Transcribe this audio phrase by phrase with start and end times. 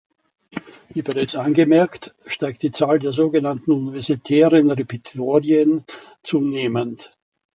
[0.89, 5.85] Wie bereits angemerkt, steigt die Zahl der sogenannten universitären Repetitorien
[6.23, 7.11] zunehmend.